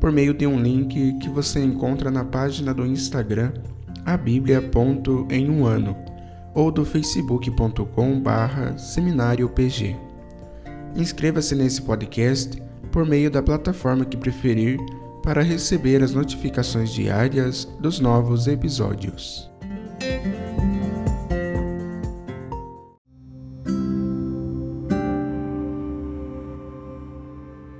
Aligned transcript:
por 0.00 0.10
meio 0.10 0.32
de 0.32 0.46
um 0.46 0.60
link 0.60 1.18
que 1.18 1.28
você 1.28 1.62
encontra 1.62 2.10
na 2.10 2.24
página 2.24 2.72
do 2.72 2.86
Instagram 2.86 3.52
a 4.04 4.18
em 5.30 5.50
um 5.50 5.66
ano 5.66 5.94
ou 6.54 6.72
do 6.72 6.84
facebook.com 6.84 8.18
barra 8.18 8.76
seminariopg. 8.78 9.96
Inscreva-se 10.96 11.54
nesse 11.54 11.82
podcast 11.82 12.60
por 12.90 13.06
meio 13.06 13.30
da 13.30 13.42
plataforma 13.42 14.04
que 14.04 14.16
preferir 14.16 14.78
para 15.22 15.42
receber 15.42 16.02
as 16.02 16.12
notificações 16.12 16.90
diárias 16.90 17.66
dos 17.78 18.00
novos 18.00 18.48
episódios. 18.48 19.50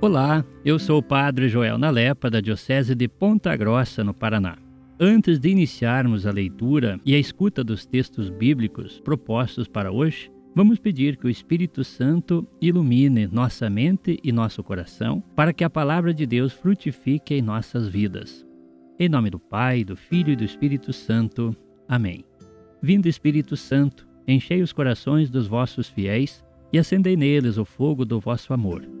Olá, 0.03 0.43
eu 0.65 0.79
sou 0.79 0.97
o 0.97 1.03
Padre 1.03 1.47
Joel 1.47 1.77
Nalepa, 1.77 2.27
da 2.27 2.41
Diocese 2.41 2.95
de 2.95 3.07
Ponta 3.07 3.55
Grossa, 3.55 4.03
no 4.03 4.15
Paraná. 4.15 4.57
Antes 4.99 5.39
de 5.39 5.49
iniciarmos 5.49 6.25
a 6.25 6.31
leitura 6.31 6.99
e 7.05 7.13
a 7.13 7.19
escuta 7.19 7.63
dos 7.63 7.85
textos 7.85 8.31
bíblicos 8.31 8.99
propostos 8.99 9.67
para 9.67 9.91
hoje, 9.91 10.31
vamos 10.55 10.79
pedir 10.79 11.17
que 11.17 11.27
o 11.27 11.29
Espírito 11.29 11.83
Santo 11.83 12.47
ilumine 12.59 13.27
nossa 13.27 13.69
mente 13.69 14.19
e 14.23 14.31
nosso 14.31 14.63
coração 14.63 15.23
para 15.35 15.53
que 15.53 15.63
a 15.63 15.69
palavra 15.69 16.11
de 16.11 16.25
Deus 16.25 16.51
frutifique 16.51 17.35
em 17.35 17.41
nossas 17.43 17.87
vidas. 17.87 18.43
Em 18.97 19.07
nome 19.07 19.29
do 19.29 19.39
Pai, 19.39 19.83
do 19.83 19.95
Filho 19.95 20.33
e 20.33 20.35
do 20.35 20.43
Espírito 20.43 20.91
Santo. 20.91 21.55
Amém. 21.87 22.25
Vindo 22.81 23.05
Espírito 23.05 23.55
Santo, 23.55 24.07
enchei 24.27 24.63
os 24.63 24.73
corações 24.73 25.29
dos 25.29 25.45
vossos 25.45 25.87
fiéis 25.87 26.43
e 26.73 26.79
acendei 26.79 27.15
neles 27.15 27.59
o 27.59 27.65
fogo 27.65 28.03
do 28.03 28.19
vosso 28.19 28.51
amor. 28.51 29.00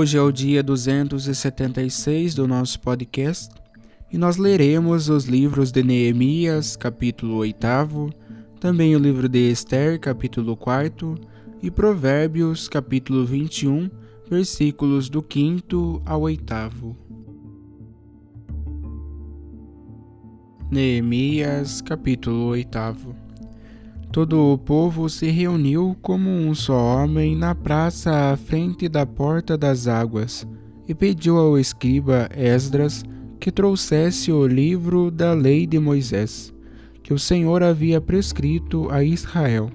Hoje 0.00 0.16
é 0.16 0.22
o 0.22 0.32
dia 0.32 0.62
276 0.62 2.34
do 2.34 2.48
nosso 2.48 2.80
podcast 2.80 3.54
e 4.10 4.16
nós 4.16 4.38
leremos 4.38 5.10
os 5.10 5.26
livros 5.26 5.70
de 5.70 5.82
Neemias, 5.82 6.74
capítulo 6.74 7.34
8, 7.34 7.58
também 8.58 8.96
o 8.96 8.98
livro 8.98 9.28
de 9.28 9.50
Esther, 9.50 10.00
capítulo 10.00 10.56
4 10.56 11.20
e 11.62 11.70
Provérbios, 11.70 12.66
capítulo 12.66 13.26
21, 13.26 13.90
versículos 14.26 15.10
do 15.10 15.22
5 15.22 16.00
ao 16.06 16.22
8. 16.22 16.96
Neemias, 20.70 21.82
capítulo 21.82 22.46
8 22.46 23.29
Todo 24.12 24.52
o 24.52 24.58
povo 24.58 25.08
se 25.08 25.30
reuniu 25.30 25.96
como 26.02 26.28
um 26.28 26.52
só 26.52 26.76
homem 26.76 27.36
na 27.36 27.54
praça 27.54 28.32
à 28.32 28.36
frente 28.36 28.88
da 28.88 29.06
porta 29.06 29.56
das 29.56 29.86
águas 29.86 30.44
e 30.88 30.92
pediu 30.92 31.38
ao 31.38 31.56
escriba 31.56 32.28
Esdras 32.36 33.04
que 33.38 33.52
trouxesse 33.52 34.32
o 34.32 34.48
livro 34.48 35.12
da 35.12 35.32
lei 35.32 35.64
de 35.64 35.78
Moisés, 35.78 36.52
que 37.04 37.14
o 37.14 37.18
Senhor 37.20 37.62
havia 37.62 38.00
prescrito 38.00 38.90
a 38.90 39.04
Israel. 39.04 39.70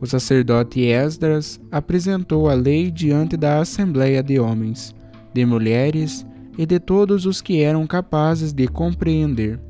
O 0.00 0.06
sacerdote 0.06 0.80
Esdras 0.84 1.60
apresentou 1.70 2.48
a 2.48 2.54
lei 2.54 2.90
diante 2.90 3.36
da 3.36 3.60
assembleia 3.60 4.20
de 4.20 4.40
homens, 4.40 4.92
de 5.32 5.46
mulheres 5.46 6.26
e 6.58 6.66
de 6.66 6.80
todos 6.80 7.24
os 7.24 7.40
que 7.40 7.60
eram 7.62 7.86
capazes 7.86 8.52
de 8.52 8.66
compreender. 8.66 9.60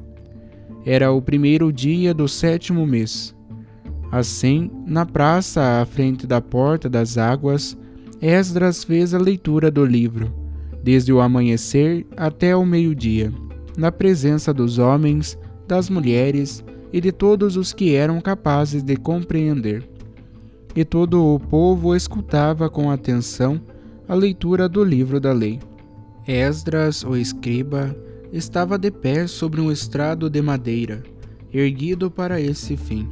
Era 0.86 1.12
o 1.12 1.20
primeiro 1.20 1.70
dia 1.70 2.14
do 2.14 2.26
sétimo 2.26 2.86
mês 2.86 3.36
Assim, 4.10 4.70
na 4.86 5.04
praça 5.04 5.82
à 5.82 5.86
frente 5.86 6.26
da 6.26 6.40
porta 6.40 6.88
das 6.88 7.18
águas, 7.18 7.76
Esdras 8.20 8.82
fez 8.82 9.12
a 9.12 9.18
leitura 9.18 9.70
do 9.70 9.84
livro, 9.84 10.32
desde 10.82 11.12
o 11.12 11.20
amanhecer 11.20 12.06
até 12.16 12.56
o 12.56 12.64
meio-dia, 12.64 13.32
na 13.76 13.92
presença 13.92 14.52
dos 14.52 14.78
homens, 14.78 15.38
das 15.66 15.90
mulheres 15.90 16.64
e 16.92 17.00
de 17.00 17.12
todos 17.12 17.56
os 17.56 17.72
que 17.72 17.94
eram 17.94 18.20
capazes 18.20 18.82
de 18.82 18.96
compreender. 18.96 19.86
E 20.74 20.84
todo 20.84 21.34
o 21.34 21.38
povo 21.38 21.94
escutava 21.94 22.70
com 22.70 22.90
atenção 22.90 23.60
a 24.08 24.14
leitura 24.14 24.68
do 24.68 24.82
livro 24.82 25.20
da 25.20 25.32
lei. 25.32 25.60
Esdras, 26.26 27.04
o 27.04 27.14
escriba, 27.14 27.94
estava 28.32 28.78
de 28.78 28.90
pé 28.90 29.26
sobre 29.26 29.60
um 29.60 29.70
estrado 29.70 30.30
de 30.30 30.40
madeira, 30.40 31.02
erguido 31.52 32.10
para 32.10 32.40
esse 32.40 32.76
fim. 32.76 33.08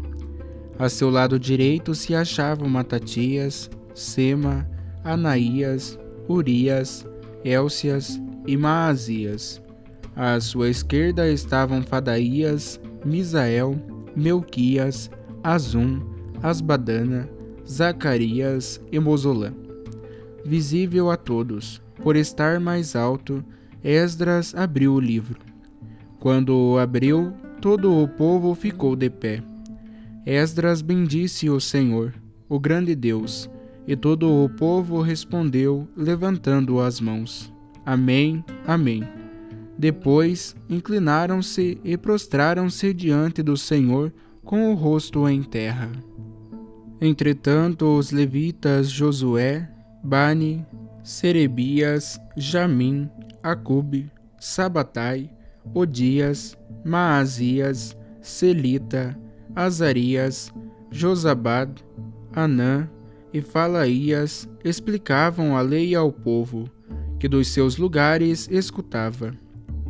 A 0.79 0.91
seu 0.91 1.09
lado 1.09 1.39
direito 1.39 1.95
se 1.95 2.15
achavam 2.15 2.69
Matatias, 2.69 3.71
Sema, 3.95 4.69
Anaías, 5.03 5.99
Urias, 6.29 7.07
Élcias 7.43 8.21
e 8.47 8.57
Maazias. 8.59 9.63
À 10.15 10.39
sua 10.39 10.69
esquerda 10.69 11.29
estavam 11.29 11.83
Fadaías, 11.83 12.79
Misael, 13.05 13.75
Melquias, 14.15 15.11
Azum, 15.43 16.01
Asbadana, 16.43 17.29
Zacarias 17.67 18.81
e 18.93 19.01
Mozolã. 19.01 19.53
Visível 20.45 21.11
a 21.11 21.17
todos, 21.17 21.83
por 22.03 22.17
estar 22.17 22.61
mais 22.61 22.95
alto, 22.95 23.43
Esdras 23.83 24.55
abriu 24.55 24.95
o 24.95 25.01
livro. 25.01 25.39
Quando 26.21 26.55
o 26.55 26.79
abriu, 26.79 27.33
todo 27.61 27.95
o 27.95 28.07
povo 28.07 28.55
ficou 28.55 28.95
de 28.95 29.09
pé. 29.09 29.43
Esdras 30.27 30.83
bendisse 30.83 31.49
o 31.49 31.61
Senhor, 31.61 32.13
o 32.49 32.59
grande 32.59 32.97
Deus, 32.97 33.49
e 33.87 33.95
todo 33.95 34.29
o 34.29 34.49
povo 34.49 35.01
respondeu, 35.01 35.89
levantando 35.97 36.81
as 36.81 37.01
mãos. 37.01 37.53
Amém, 37.85 38.45
Amém. 38.67 39.05
Depois 39.79 40.57
inclinaram-se 40.69 41.79
e 41.85 41.97
prostraram-se 41.97 42.93
diante 42.93 43.43
do 43.43 43.57
Senhor 43.57 44.13
com 44.45 44.73
o 44.73 44.75
rosto 44.75 45.29
em 45.29 45.43
terra. 45.43 45.93
Entretanto, 47.01 47.97
os 47.97 48.11
levitas 48.11 48.91
Josué, 48.91 49.71
Bani, 50.03 50.67
Serebias, 51.03 52.19
Jamim, 52.37 53.09
Acube, 53.43 54.11
Sabatai, 54.41 55.31
Odias, 55.75 56.57
Maazias, 56.85 57.97
Selita, 58.23 59.17
Azarias, 59.57 60.53
Josabad, 60.91 61.71
Anã 62.31 62.87
e 63.33 63.41
Falaías 63.41 64.47
explicavam 64.63 65.57
a 65.57 65.63
lei 65.63 65.95
ao 65.95 66.13
povo, 66.13 66.69
que 67.19 67.27
dos 67.27 67.49
seus 67.49 67.79
lugares 67.79 68.47
escutava. 68.53 69.33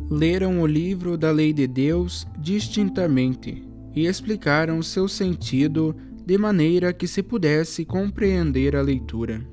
leram 0.09 0.61
o 0.61 0.65
livro 0.65 1.17
da 1.17 1.31
lei 1.31 1.51
de 1.51 1.67
Deus 1.67 2.25
distintamente 2.39 3.61
e 3.93 4.07
explicaram 4.07 4.81
seu 4.81 5.05
sentido 5.05 5.93
de 6.25 6.37
maneira 6.37 6.93
que 6.93 7.05
se 7.05 7.21
pudesse 7.21 7.83
compreender 7.83 8.73
a 8.73 8.81
leitura. 8.81 9.45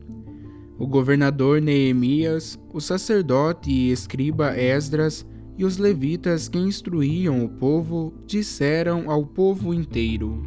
O 0.78 0.87
governador 0.87 1.60
Neemias, 1.60 2.56
o 2.72 2.81
sacerdote 2.81 3.69
e 3.69 3.90
escriba 3.90 4.56
Esdras 4.56 5.26
e 5.56 5.65
os 5.65 5.79
levitas 5.79 6.49
que 6.49 6.59
instruíam 6.59 7.45
o 7.45 7.49
povo 7.49 8.12
disseram 8.27 9.11
ao 9.11 9.25
povo 9.25 9.73
inteiro: 9.73 10.43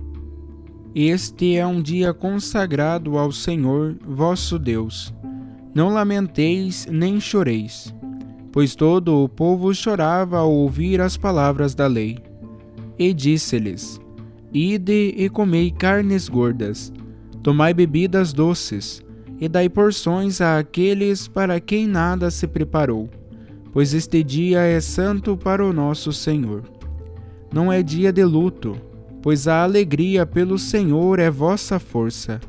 Este 0.94 1.56
é 1.56 1.66
um 1.66 1.82
dia 1.82 2.14
consagrado 2.14 3.18
ao 3.18 3.32
Senhor 3.32 3.98
vosso 4.06 4.60
Deus. 4.60 5.14
Não 5.74 5.90
lamenteis 5.90 6.88
nem 6.90 7.20
choreis, 7.20 7.94
pois 8.52 8.76
todo 8.76 9.24
o 9.24 9.30
povo 9.30 9.74
chorava 9.74 10.40
ao 10.40 10.52
ouvir 10.52 11.00
as 11.00 11.16
palavras 11.16 11.76
da 11.76 11.88
lei. 11.88 12.18
E 12.98 13.14
disse-lhes: 13.14 14.00
Ide 14.52 15.14
e 15.16 15.30
comei 15.30 15.72
carnes 15.72 16.28
gordas, 16.28 16.92
tomai 17.44 17.74
bebidas 17.74 18.34
doces, 18.34 19.04
e 19.40 19.48
dai 19.48 19.70
porções 19.70 20.42
a 20.42 20.58
aqueles 20.58 21.28
para 21.28 21.60
quem 21.60 21.86
nada 21.86 22.32
se 22.32 22.48
preparou, 22.48 23.08
pois 23.78 23.94
este 23.94 24.24
dia 24.24 24.62
é 24.62 24.82
santo 24.82 25.38
para 25.38 25.64
o 25.64 25.72
nosso 25.72 26.12
Senhor. 26.12 26.64
Não 27.54 27.72
é 27.72 27.84
dia 27.84 28.12
de 28.12 28.24
luto, 28.24 28.76
pois 29.22 29.48
a 29.48 29.62
alegria 29.62 30.26
pelo 30.26 30.58
Senhor 30.58 31.20
é 31.20 31.30
vossa 31.30 31.78
força. 31.78 32.42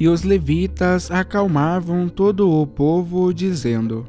E 0.00 0.08
os 0.08 0.22
levitas 0.22 1.10
acalmavam 1.10 2.08
todo 2.08 2.50
o 2.50 2.66
povo, 2.66 3.30
dizendo: 3.30 4.08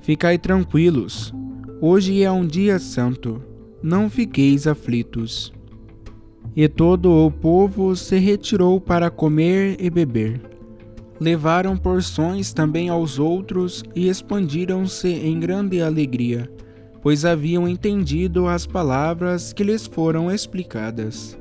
Ficai 0.00 0.38
tranquilos, 0.38 1.32
hoje 1.80 2.20
é 2.24 2.32
um 2.32 2.44
dia 2.44 2.80
santo, 2.80 3.40
não 3.80 4.10
fiqueis 4.10 4.66
aflitos. 4.66 5.52
E 6.56 6.66
todo 6.66 7.12
o 7.12 7.30
povo 7.30 7.94
se 7.94 8.18
retirou 8.18 8.80
para 8.80 9.08
comer 9.08 9.76
e 9.78 9.88
beber. 9.88 10.40
Levaram 11.20 11.76
porções 11.76 12.52
também 12.52 12.88
aos 12.88 13.18
outros 13.18 13.82
e 13.94 14.08
expandiram-se 14.08 15.08
em 15.08 15.40
grande 15.40 15.82
alegria, 15.82 16.48
pois 17.02 17.24
haviam 17.24 17.68
entendido 17.68 18.46
as 18.46 18.66
palavras 18.66 19.52
que 19.52 19.64
lhes 19.64 19.86
foram 19.86 20.30
explicadas. 20.30 21.36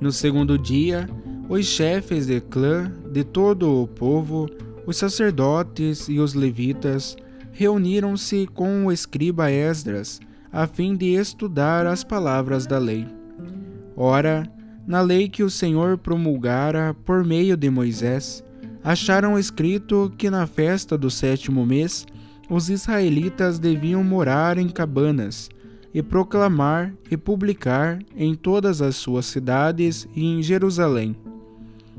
No 0.00 0.10
segundo 0.10 0.58
dia, 0.58 1.08
os 1.48 1.64
chefes 1.64 2.26
de 2.26 2.40
clã 2.40 2.92
de 3.12 3.22
todo 3.22 3.82
o 3.82 3.86
povo, 3.86 4.48
os 4.84 4.96
sacerdotes 4.96 6.08
e 6.08 6.18
os 6.18 6.34
levitas, 6.34 7.16
reuniram-se 7.52 8.48
com 8.52 8.86
o 8.86 8.92
escriba 8.92 9.50
Esdras, 9.50 10.20
a 10.52 10.66
fim 10.66 10.96
de 10.96 11.14
estudar 11.14 11.86
as 11.86 12.02
palavras 12.02 12.66
da 12.66 12.78
lei. 12.78 13.06
Ora, 13.96 14.42
na 14.86 15.00
lei 15.00 15.28
que 15.28 15.42
o 15.42 15.50
Senhor 15.50 15.96
promulgara 15.98 16.94
por 17.04 17.24
meio 17.24 17.56
de 17.56 17.70
Moisés, 17.70 18.44
acharam 18.86 19.36
escrito 19.36 20.12
que 20.16 20.30
na 20.30 20.46
festa 20.46 20.96
do 20.96 21.10
sétimo 21.10 21.66
mês 21.66 22.06
os 22.48 22.70
israelitas 22.70 23.58
deviam 23.58 24.04
morar 24.04 24.58
em 24.58 24.68
cabanas 24.68 25.50
e 25.92 26.00
proclamar 26.00 26.94
e 27.10 27.16
publicar 27.16 27.98
em 28.16 28.36
todas 28.36 28.80
as 28.80 28.94
suas 28.94 29.26
cidades 29.26 30.06
e 30.14 30.24
em 30.24 30.40
Jerusalém. 30.40 31.16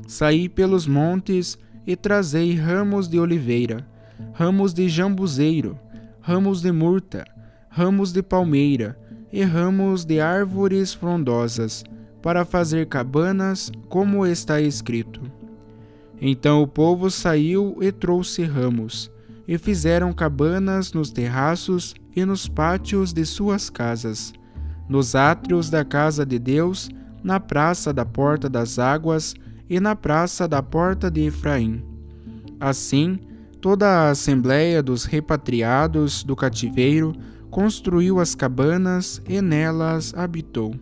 Saí 0.06 0.48
pelos 0.48 0.86
montes 0.86 1.58
e 1.86 1.94
trazei 1.94 2.54
ramos 2.54 3.06
de 3.06 3.20
oliveira, 3.20 3.86
ramos 4.32 4.72
de 4.72 4.88
jambuzeiro, 4.88 5.78
ramos 6.22 6.62
de 6.62 6.72
murta, 6.72 7.22
ramos 7.68 8.12
de 8.12 8.22
palmeira 8.22 8.98
e 9.30 9.42
ramos 9.42 10.06
de 10.06 10.22
árvores 10.22 10.94
frondosas, 10.94 11.84
para 12.22 12.46
fazer 12.46 12.86
cabanas, 12.86 13.70
como 13.90 14.26
está 14.26 14.58
escrito. 14.58 15.37
Então 16.20 16.62
o 16.62 16.66
povo 16.66 17.10
saiu 17.10 17.76
e 17.80 17.92
trouxe 17.92 18.42
ramos, 18.42 19.10
e 19.46 19.56
fizeram 19.56 20.12
cabanas 20.12 20.92
nos 20.92 21.10
terraços 21.10 21.94
e 22.14 22.24
nos 22.24 22.48
pátios 22.48 23.12
de 23.12 23.24
suas 23.24 23.70
casas, 23.70 24.32
nos 24.88 25.14
átrios 25.14 25.70
da 25.70 25.84
casa 25.84 26.26
de 26.26 26.38
Deus, 26.38 26.88
na 27.22 27.38
praça 27.38 27.92
da 27.92 28.04
porta 28.04 28.48
das 28.48 28.78
águas 28.78 29.34
e 29.70 29.78
na 29.78 29.94
praça 29.94 30.48
da 30.48 30.62
porta 30.62 31.10
de 31.10 31.26
Efraim. 31.26 31.82
Assim, 32.58 33.18
toda 33.60 33.86
a 33.86 34.10
assembleia 34.10 34.82
dos 34.82 35.04
repatriados 35.04 36.24
do 36.24 36.34
cativeiro 36.34 37.12
construiu 37.50 38.18
as 38.18 38.34
cabanas 38.34 39.22
e 39.28 39.40
nelas 39.40 40.12
habitou. 40.14 40.74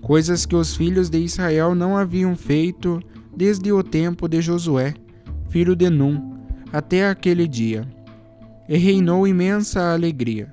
Coisas 0.00 0.44
que 0.44 0.54
os 0.54 0.76
filhos 0.76 1.08
de 1.08 1.18
Israel 1.18 1.74
não 1.74 1.96
haviam 1.96 2.36
feito 2.36 3.02
desde 3.36 3.72
o 3.72 3.82
tempo 3.82 4.28
de 4.28 4.40
Josué, 4.40 4.94
filho 5.48 5.74
de 5.76 5.90
Num, 5.90 6.38
até 6.72 7.08
aquele 7.08 7.46
dia. 7.46 7.86
E 8.68 8.76
reinou 8.76 9.26
imensa 9.26 9.92
alegria. 9.92 10.50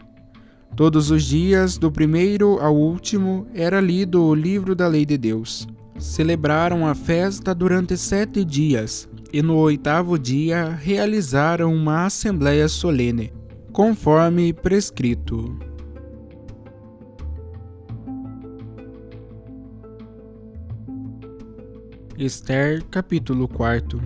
Todos 0.75 1.12
os 1.12 1.24
dias, 1.24 1.78
do 1.78 1.92
primeiro 1.92 2.60
ao 2.60 2.75
último, 2.75 3.45
era 3.54 3.81
lido 3.81 4.24
o 4.24 4.33
livro 4.33 4.74
da 4.75 4.88
lei 4.88 5.06
de 5.06 5.18
Deus. 5.18 5.68
Celebraram 5.98 6.88
a 6.88 6.95
festa 6.95 7.54
durante 7.54 7.98
sete 7.98 8.44
dias, 8.44 9.07
e 9.34 9.42
no 9.42 9.57
oitavo 9.57 10.18
dia 10.18 10.69
realizaram 10.69 11.74
uma 11.74 12.06
assembleia 12.06 12.68
solene, 12.68 13.31
conforme 13.72 14.54
prescrito. 14.54 15.57
Esther, 22.24 22.84
capítulo 22.84 23.48
4 23.48 24.00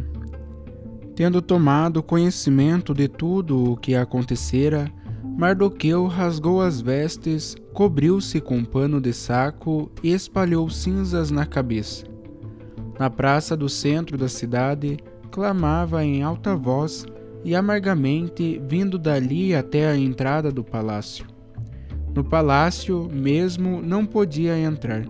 Tendo 1.17 1.41
tomado 1.41 2.01
conhecimento 2.01 2.93
de 2.93 3.09
tudo 3.09 3.73
o 3.73 3.75
que 3.75 3.93
acontecera, 3.93 4.89
Mardoqueu 5.37 6.07
rasgou 6.07 6.61
as 6.61 6.79
vestes, 6.79 7.57
cobriu-se 7.73 8.39
com 8.39 8.55
um 8.55 8.63
pano 8.63 9.01
de 9.01 9.11
saco 9.11 9.91
e 10.01 10.13
espalhou 10.13 10.69
cinzas 10.69 11.29
na 11.29 11.45
cabeça. 11.45 12.05
Na 12.97 13.09
praça 13.09 13.55
do 13.57 13.67
centro 13.67 14.17
da 14.17 14.29
cidade, 14.29 14.97
clamava 15.29 16.01
em 16.01 16.23
alta 16.23 16.55
voz 16.55 17.05
e 17.43 17.53
amargamente, 17.53 18.61
vindo 18.65 18.97
dali 18.97 19.53
até 19.53 19.89
a 19.89 19.97
entrada 19.97 20.53
do 20.53 20.63
palácio. 20.63 21.25
No 22.15 22.23
palácio 22.23 23.09
mesmo 23.11 23.81
não 23.81 24.05
podia 24.05 24.57
entrar, 24.57 25.05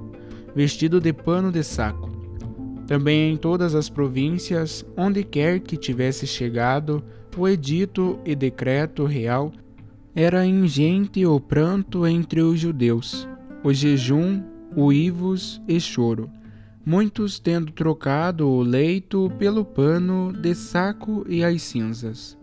vestido 0.56 1.00
de 1.00 1.14
pano 1.14 1.52
de 1.52 1.62
saco 1.62 2.15
também 2.88 3.34
em 3.34 3.38
todas 3.38 3.74
as 3.76 3.90
províncias, 3.90 4.86
onde 4.96 5.24
quer 5.24 5.60
que 5.60 5.78
tivesse 5.78 6.28
chegado, 6.28 7.04
o 7.38 7.48
edito 7.48 8.20
e 8.24 8.34
decreto 8.34 9.04
real 9.04 9.52
era 10.16 10.46
ingente 10.46 11.26
o 11.26 11.40
pranto 11.40 12.08
entre 12.08 12.42
os 12.42 12.58
judeus, 12.60 13.28
o 13.62 13.74
jejum, 13.74 14.42
uivos 14.76 15.62
e 15.68 15.78
choro, 15.80 16.30
muitos 16.86 17.40
tendo 17.40 17.74
trocado 17.74 18.48
o 18.48 18.62
leito 18.62 19.30
pelo 19.38 19.66
pano 19.66 20.32
de 20.32 20.56
saco 20.56 21.26
e 21.28 21.44
as 21.44 21.62
cinzas. 21.62 22.38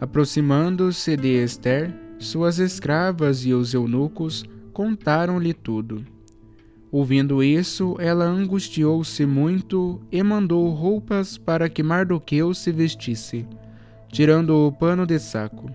Aproximando-se 0.00 1.16
de 1.16 1.42
Esther, 1.42 1.92
suas 2.20 2.60
escravas 2.60 3.44
e 3.44 3.52
os 3.52 3.74
eunucos 3.74 4.44
contaram-lhe 4.72 5.52
tudo. 5.52 6.04
Ouvindo 6.90 7.42
isso, 7.42 7.96
ela 7.98 8.24
angustiou-se 8.24 9.26
muito 9.26 10.00
e 10.10 10.22
mandou 10.22 10.70
roupas 10.70 11.36
para 11.36 11.68
que 11.68 11.82
Mardoqueu 11.82 12.54
se 12.54 12.72
vestisse, 12.72 13.46
tirando 14.10 14.50
o 14.50 14.72
pano 14.72 15.06
de 15.06 15.18
saco. 15.18 15.70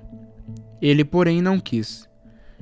Ele, 0.82 1.05
porém, 1.05 1.41
não 1.41 1.60
quis. 1.60 2.10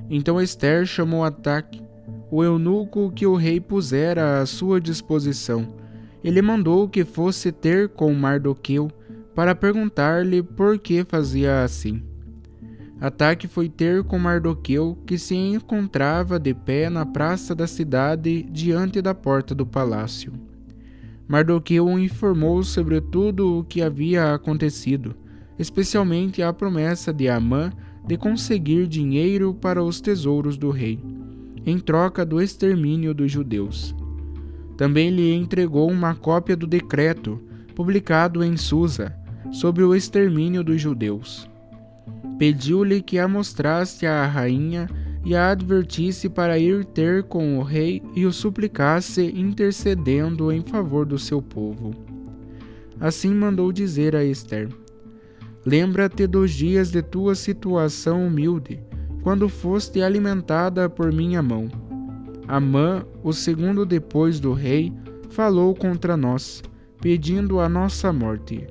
Então 0.09 0.41
Esther 0.41 0.85
chamou 0.85 1.23
Ataque, 1.23 1.81
o 2.29 2.43
eunuco 2.43 3.11
que 3.11 3.25
o 3.25 3.35
rei 3.35 3.59
pusera 3.59 4.41
à 4.41 4.45
sua 4.45 4.81
disposição. 4.81 5.67
Ele 6.23 6.41
mandou 6.41 6.89
que 6.89 7.05
fosse 7.05 7.51
ter 7.51 7.89
com 7.89 8.13
Mardoqueu 8.13 8.91
para 9.33 9.55
perguntar-lhe 9.55 10.43
por 10.43 10.77
que 10.77 11.05
fazia 11.05 11.63
assim. 11.63 12.10
Ataque 13.01 13.47
foi 13.47 13.67
ter 13.67 14.03
com 14.03 14.19
Mardoqueu, 14.19 14.95
que 15.07 15.17
se 15.17 15.33
encontrava 15.33 16.37
de 16.37 16.53
pé 16.53 16.87
na 16.87 17.03
praça 17.03 17.55
da 17.55 17.65
cidade, 17.65 18.43
diante 18.43 19.01
da 19.01 19.15
porta 19.15 19.55
do 19.55 19.65
palácio. 19.65 20.31
Mardoqueu 21.27 21.97
informou 21.97 22.61
sobre 22.61 23.01
tudo 23.01 23.57
o 23.57 23.63
que 23.63 23.81
havia 23.81 24.35
acontecido, 24.35 25.15
especialmente 25.57 26.43
a 26.43 26.53
promessa 26.53 27.11
de 27.11 27.27
Amã 27.27 27.73
de 28.05 28.17
conseguir 28.17 28.85
dinheiro 28.85 29.51
para 29.51 29.83
os 29.83 29.99
tesouros 29.99 30.55
do 30.55 30.69
rei, 30.69 30.99
em 31.65 31.79
troca 31.79 32.23
do 32.23 32.39
extermínio 32.39 33.15
dos 33.15 33.31
judeus. 33.31 33.95
Também 34.77 35.09
lhe 35.09 35.33
entregou 35.33 35.89
uma 35.89 36.13
cópia 36.13 36.55
do 36.55 36.67
decreto, 36.67 37.41
publicado 37.73 38.43
em 38.43 38.55
Susa, 38.55 39.11
sobre 39.51 39.83
o 39.83 39.95
extermínio 39.95 40.63
dos 40.63 40.79
judeus. 40.79 41.49
Pediu-lhe 42.41 43.03
que 43.03 43.19
a 43.19 43.27
mostrasse 43.27 44.07
à 44.07 44.25
rainha 44.25 44.89
e 45.23 45.35
a 45.35 45.51
advertisse 45.51 46.27
para 46.27 46.57
ir 46.57 46.83
ter 46.83 47.21
com 47.21 47.59
o 47.59 47.61
rei 47.61 48.01
e 48.15 48.25
o 48.25 48.33
suplicasse, 48.33 49.23
intercedendo 49.37 50.51
em 50.51 50.61
favor 50.61 51.05
do 51.05 51.19
seu 51.19 51.39
povo. 51.39 51.93
Assim 52.99 53.31
mandou 53.31 53.71
dizer 53.71 54.15
a 54.15 54.25
Esther: 54.25 54.69
Lembra-te 55.63 56.25
dos 56.25 56.49
dias 56.49 56.89
de 56.89 57.03
tua 57.03 57.35
situação 57.35 58.25
humilde, 58.25 58.81
quando 59.21 59.47
foste 59.47 60.01
alimentada 60.01 60.89
por 60.89 61.13
minha 61.13 61.43
mão. 61.43 61.69
Amã, 62.47 63.05
o 63.21 63.31
segundo 63.31 63.85
depois 63.85 64.39
do 64.39 64.51
rei, 64.51 64.91
falou 65.29 65.75
contra 65.75 66.17
nós, 66.17 66.63
pedindo 66.99 67.59
a 67.59 67.69
nossa 67.69 68.11
morte. 68.11 68.65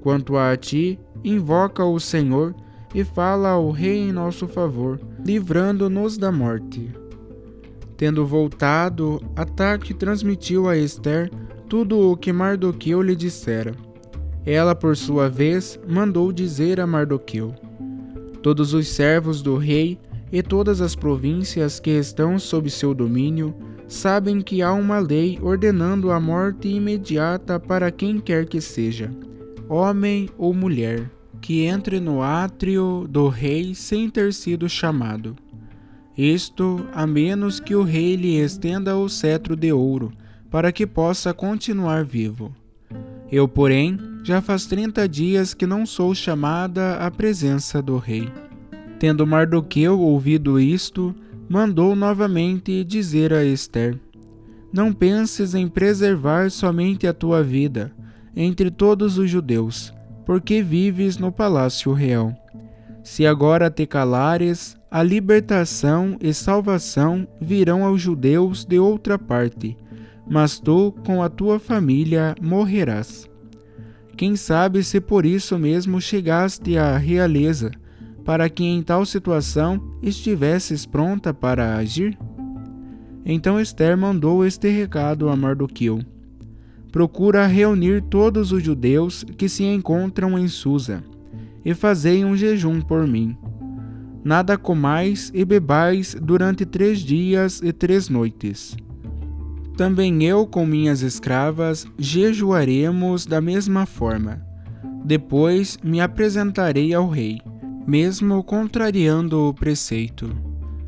Quanto 0.00 0.36
a 0.36 0.56
ti, 0.56 0.98
invoca 1.22 1.84
o 1.84 2.00
Senhor 2.00 2.52
e 2.94 3.04
fala 3.04 3.50
ao 3.50 3.70
rei 3.70 3.98
em 3.98 4.12
nosso 4.12 4.46
favor, 4.46 5.00
livrando-nos 5.24 6.16
da 6.16 6.30
morte. 6.30 6.90
Tendo 7.96 8.26
voltado, 8.26 9.22
Ataque 9.34 9.94
transmitiu 9.94 10.68
a 10.68 10.76
Esther 10.76 11.30
tudo 11.68 12.10
o 12.10 12.16
que 12.16 12.32
Mardoqueu 12.32 13.00
lhe 13.02 13.16
dissera. 13.16 13.74
Ela, 14.44 14.74
por 14.74 14.96
sua 14.96 15.28
vez, 15.28 15.78
mandou 15.88 16.30
dizer 16.30 16.78
a 16.78 16.86
Mardoqueu: 16.86 17.54
Todos 18.42 18.74
os 18.74 18.88
servos 18.88 19.42
do 19.42 19.56
rei 19.56 19.98
e 20.30 20.42
todas 20.42 20.80
as 20.80 20.94
províncias 20.94 21.80
que 21.80 21.90
estão 21.90 22.38
sob 22.38 22.68
seu 22.70 22.92
domínio 22.94 23.54
sabem 23.88 24.40
que 24.40 24.62
há 24.62 24.72
uma 24.72 24.98
lei 24.98 25.38
ordenando 25.40 26.10
a 26.10 26.20
morte 26.20 26.68
imediata 26.68 27.58
para 27.58 27.90
quem 27.90 28.18
quer 28.18 28.46
que 28.46 28.60
seja, 28.60 29.10
homem 29.68 30.28
ou 30.36 30.52
mulher, 30.52 31.10
que 31.46 31.62
entre 31.62 32.00
no 32.00 32.22
átrio 32.22 33.06
do 33.08 33.28
rei 33.28 33.72
sem 33.72 34.10
ter 34.10 34.34
sido 34.34 34.68
chamado. 34.68 35.36
Isto 36.18 36.84
a 36.92 37.06
menos 37.06 37.60
que 37.60 37.72
o 37.72 37.84
rei 37.84 38.16
lhe 38.16 38.34
estenda 38.34 38.96
o 38.96 39.08
cetro 39.08 39.54
de 39.54 39.72
ouro, 39.72 40.10
para 40.50 40.72
que 40.72 40.84
possa 40.84 41.32
continuar 41.32 42.04
vivo. 42.04 42.52
Eu, 43.30 43.46
porém, 43.46 43.96
já 44.24 44.42
faz 44.42 44.66
trinta 44.66 45.08
dias 45.08 45.54
que 45.54 45.68
não 45.68 45.86
sou 45.86 46.16
chamada 46.16 46.96
à 46.96 47.08
presença 47.12 47.80
do 47.80 47.96
rei. 47.96 48.28
Tendo 48.98 49.24
Mardoqueu 49.24 50.00
ouvido 50.00 50.58
isto, 50.58 51.14
mandou 51.48 51.94
novamente 51.94 52.82
dizer 52.82 53.32
a 53.32 53.44
Esther: 53.44 53.96
Não 54.72 54.92
penses 54.92 55.54
em 55.54 55.68
preservar 55.68 56.50
somente 56.50 57.06
a 57.06 57.14
tua 57.14 57.40
vida 57.40 57.92
entre 58.34 58.68
todos 58.68 59.16
os 59.16 59.30
judeus, 59.30 59.94
porque 60.26 60.62
vives 60.62 61.16
no 61.16 61.32
palácio 61.32 61.94
real. 61.94 62.34
Se 63.02 63.26
agora 63.26 63.70
te 63.70 63.86
calares, 63.86 64.76
a 64.90 65.02
libertação 65.02 66.18
e 66.20 66.34
salvação 66.34 67.26
virão 67.40 67.82
aos 67.82 68.02
judeus 68.02 68.66
de 68.66 68.78
outra 68.78 69.18
parte 69.18 69.76
mas 70.28 70.58
tu 70.58 70.92
com 71.04 71.22
a 71.22 71.28
tua 71.28 71.58
família 71.58 72.34
morrerás. 72.40 73.30
Quem 74.16 74.34
sabe 74.34 74.82
se 74.82 75.00
por 75.00 75.24
isso 75.24 75.58
mesmo 75.58 76.00
chegaste 76.00 76.76
à 76.76 76.96
realeza, 76.96 77.70
para 78.24 78.48
que 78.48 78.64
em 78.64 78.82
tal 78.82 79.06
situação 79.06 79.80
estivesses 80.02 80.84
pronta 80.84 81.32
para 81.32 81.76
agir? 81.76 82.18
Então 83.24 83.60
Esther 83.60 83.96
mandou 83.96 84.44
este 84.44 84.68
recado 84.68 85.28
a 85.28 85.36
Mardoqueu: 85.36 86.00
Procura 86.90 87.46
reunir 87.46 88.02
todos 88.02 88.52
os 88.52 88.62
judeus 88.62 89.24
que 89.36 89.48
se 89.48 89.64
encontram 89.64 90.38
em 90.38 90.48
Susa, 90.48 91.02
e 91.64 91.74
fazei 91.74 92.24
um 92.24 92.36
jejum 92.36 92.80
por 92.80 93.06
mim. 93.06 93.36
Nada 94.24 94.56
comais 94.56 95.30
e 95.34 95.44
bebais 95.44 96.16
durante 96.20 96.64
três 96.64 97.00
dias 97.00 97.60
e 97.62 97.72
três 97.72 98.08
noites 98.08 98.76
também 99.76 100.24
eu 100.24 100.46
com 100.46 100.64
minhas 100.64 101.02
escravas 101.02 101.86
jejuaremos 101.98 103.26
da 103.26 103.40
mesma 103.40 103.84
forma. 103.84 104.42
Depois 105.04 105.78
me 105.84 106.00
apresentarei 106.00 106.94
ao 106.94 107.08
rei, 107.08 107.40
mesmo 107.86 108.42
contrariando 108.42 109.48
o 109.48 109.54
preceito. 109.54 110.34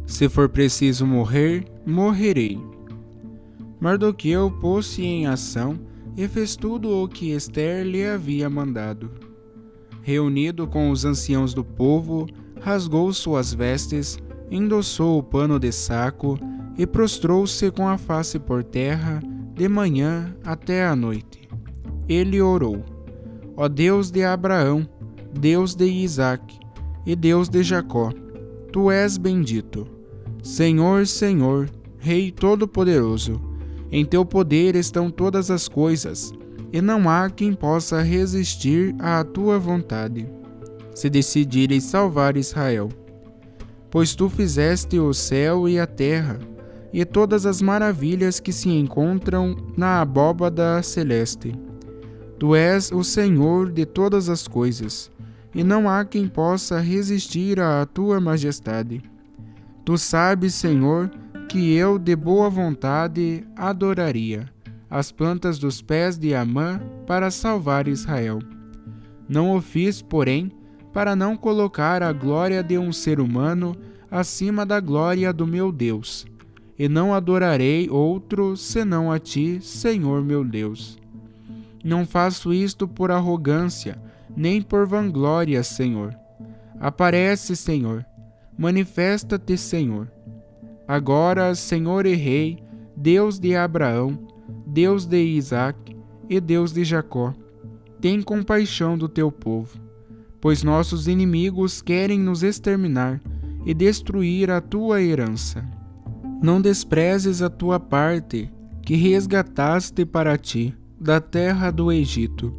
Se 0.06 0.28
for 0.28 0.48
preciso 0.48 1.06
morrer, 1.06 1.66
morrerei. 1.86 2.58
Mardoqueu 3.78 4.50
pôs-se 4.50 5.04
em 5.04 5.26
ação 5.26 5.78
e 6.18 6.26
fez 6.26 6.56
tudo 6.56 6.90
o 6.90 7.06
que 7.06 7.30
Esther 7.30 7.86
lhe 7.86 8.04
havia 8.04 8.50
mandado. 8.50 9.08
Reunido 10.02 10.66
com 10.66 10.90
os 10.90 11.04
anciãos 11.04 11.54
do 11.54 11.62
povo, 11.62 12.26
rasgou 12.60 13.12
suas 13.12 13.54
vestes, 13.54 14.18
endossou 14.50 15.20
o 15.20 15.22
pano 15.22 15.60
de 15.60 15.70
saco 15.70 16.36
e 16.76 16.84
prostrou-se 16.84 17.70
com 17.70 17.86
a 17.86 17.96
face 17.96 18.36
por 18.36 18.64
terra, 18.64 19.22
de 19.54 19.68
manhã 19.68 20.34
até 20.44 20.84
a 20.84 20.96
noite. 20.96 21.48
Ele 22.08 22.42
orou: 22.42 22.84
Ó 23.56 23.68
Deus 23.68 24.10
de 24.10 24.24
Abraão, 24.24 24.88
Deus 25.32 25.76
de 25.76 25.86
Isaque 25.86 26.58
e 27.06 27.14
Deus 27.14 27.48
de 27.48 27.62
Jacó, 27.62 28.10
tu 28.72 28.90
és 28.90 29.16
bendito. 29.16 29.86
Senhor, 30.42 31.06
Senhor, 31.06 31.70
Rei 31.98 32.32
Todo-Poderoso, 32.32 33.40
em 33.90 34.04
teu 34.04 34.24
poder 34.24 34.74
estão 34.76 35.10
todas 35.10 35.50
as 35.50 35.68
coisas, 35.68 36.32
e 36.72 36.80
não 36.80 37.08
há 37.08 37.30
quem 37.30 37.54
possa 37.54 38.02
resistir 38.02 38.94
à 38.98 39.24
tua 39.24 39.58
vontade, 39.58 40.28
se 40.94 41.08
decidires 41.08 41.84
salvar 41.84 42.36
Israel. 42.36 42.88
Pois 43.90 44.14
tu 44.14 44.28
fizeste 44.28 44.98
o 44.98 45.14
céu 45.14 45.68
e 45.68 45.78
a 45.78 45.86
terra, 45.86 46.38
e 46.92 47.04
todas 47.04 47.46
as 47.46 47.62
maravilhas 47.62 48.40
que 48.40 48.52
se 48.52 48.68
encontram 48.68 49.56
na 49.76 50.00
abóbada 50.00 50.82
celeste. 50.82 51.54
Tu 52.38 52.54
és 52.54 52.92
o 52.92 53.02
Senhor 53.02 53.70
de 53.70 53.84
todas 53.86 54.28
as 54.28 54.46
coisas, 54.46 55.10
e 55.54 55.64
não 55.64 55.88
há 55.88 56.04
quem 56.04 56.28
possa 56.28 56.78
resistir 56.78 57.58
à 57.58 57.84
tua 57.86 58.20
majestade. 58.20 59.02
Tu 59.84 59.96
sabes, 59.96 60.54
Senhor, 60.54 61.10
que 61.48 61.72
eu 61.74 61.98
de 61.98 62.14
boa 62.14 62.50
vontade 62.50 63.44
adoraria 63.56 64.48
as 64.90 65.10
plantas 65.10 65.58
dos 65.58 65.82
pés 65.82 66.18
de 66.18 66.34
Amã 66.34 66.80
para 67.06 67.30
salvar 67.30 67.88
Israel. 67.88 68.38
Não 69.28 69.56
o 69.56 69.60
fiz, 69.60 70.00
porém, 70.00 70.52
para 70.92 71.16
não 71.16 71.36
colocar 71.36 72.02
a 72.02 72.12
glória 72.12 72.62
de 72.62 72.78
um 72.78 72.92
ser 72.92 73.20
humano 73.20 73.76
acima 74.10 74.64
da 74.64 74.80
glória 74.80 75.32
do 75.32 75.46
meu 75.46 75.70
Deus 75.72 76.26
e 76.78 76.88
não 76.88 77.12
adorarei 77.12 77.90
outro 77.90 78.56
senão 78.56 79.10
a 79.10 79.18
ti, 79.18 79.58
Senhor 79.60 80.22
meu 80.22 80.44
Deus. 80.44 80.96
Não 81.82 82.06
faço 82.06 82.52
isto 82.52 82.86
por 82.86 83.10
arrogância, 83.10 84.00
nem 84.36 84.62
por 84.62 84.86
vanglória, 84.86 85.62
Senhor. 85.62 86.14
Aparece, 86.78 87.56
Senhor. 87.56 88.06
Manifesta-te, 88.56 89.56
Senhor. 89.56 90.08
Agora, 90.88 91.54
Senhor 91.54 92.06
e 92.06 92.14
Rei, 92.14 92.58
Deus 92.96 93.38
de 93.38 93.54
Abraão, 93.54 94.18
Deus 94.66 95.04
de 95.04 95.22
Isaac 95.22 95.94
e 96.30 96.40
Deus 96.40 96.72
de 96.72 96.82
Jacó, 96.82 97.34
tem 98.00 98.22
compaixão 98.22 98.96
do 98.96 99.06
teu 99.06 99.30
povo, 99.30 99.78
pois 100.40 100.62
nossos 100.62 101.06
inimigos 101.06 101.82
querem 101.82 102.18
nos 102.18 102.42
exterminar 102.42 103.20
e 103.66 103.74
destruir 103.74 104.50
a 104.50 104.62
tua 104.62 105.02
herança. 105.02 105.62
Não 106.42 106.58
desprezes 106.58 107.42
a 107.42 107.50
tua 107.50 107.78
parte, 107.78 108.50
que 108.80 108.94
resgataste 108.94 110.06
para 110.06 110.38
ti 110.38 110.74
da 110.98 111.20
terra 111.20 111.70
do 111.70 111.92
Egito. 111.92 112.54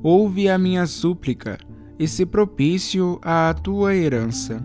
Ouve 0.00 0.48
a 0.48 0.56
minha 0.56 0.86
súplica, 0.86 1.58
e 1.98 2.06
se 2.06 2.24
propício 2.24 3.18
à 3.22 3.52
tua 3.54 3.96
herança. 3.96 4.62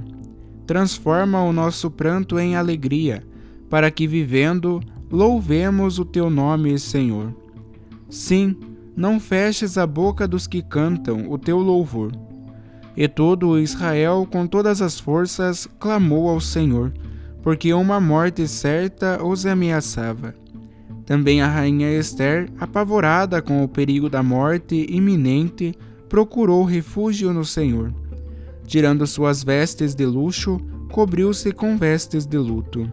Transforma 0.69 1.41
o 1.41 1.51
nosso 1.51 1.89
pranto 1.89 2.37
em 2.37 2.55
alegria, 2.55 3.23
para 3.71 3.89
que 3.89 4.05
vivendo 4.05 4.79
louvemos 5.09 5.97
o 5.97 6.05
teu 6.05 6.29
nome, 6.29 6.77
Senhor. 6.77 7.33
Sim, 8.07 8.55
não 8.95 9.19
feches 9.19 9.79
a 9.79 9.87
boca 9.87 10.27
dos 10.27 10.45
que 10.45 10.61
cantam 10.61 11.27
o 11.31 11.39
teu 11.39 11.57
louvor. 11.57 12.11
E 12.95 13.07
todo 13.07 13.57
Israel, 13.57 14.27
com 14.31 14.45
todas 14.45 14.79
as 14.79 14.99
forças, 14.99 15.67
clamou 15.79 16.29
ao 16.29 16.39
Senhor 16.39 16.93
porque 17.41 17.73
uma 17.73 17.99
morte 17.99 18.47
certa 18.47 19.25
os 19.25 19.47
ameaçava. 19.47 20.35
Também 21.03 21.41
a 21.41 21.47
rainha 21.47 21.89
Esther, 21.97 22.47
apavorada 22.59 23.41
com 23.41 23.63
o 23.63 23.67
perigo 23.67 24.07
da 24.07 24.21
morte 24.21 24.85
iminente, 24.87 25.73
procurou 26.07 26.63
refúgio 26.63 27.33
no 27.33 27.43
Senhor. 27.43 27.91
Tirando 28.69 29.07
suas 29.07 29.43
vestes 29.43 29.95
de 29.95 30.05
luxo, 30.05 30.59
cobriu-se 30.91 31.51
com 31.51 31.75
vestes 31.75 32.27
de 32.27 32.37
luto. 32.37 32.87